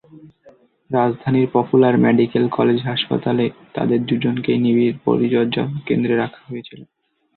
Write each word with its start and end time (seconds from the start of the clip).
রাজধানীর 0.89 1.47
popular 1.53 1.95
medical 1.97 2.45
college 2.49 2.79
হাসপাতালে 2.85 3.45
তাদের 3.73 3.99
দুজনকেই 4.05 4.59
নিবিড় 4.59 4.95
পরিচর্যা 5.05 5.63
কেন্দ্রে 5.87 6.15
রাখা 6.17 6.41
হয়েছিল। 6.47 6.81